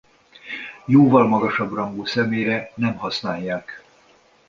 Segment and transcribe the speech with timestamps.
[0.87, 3.83] Jóval magasabb rangú személyre nem használják.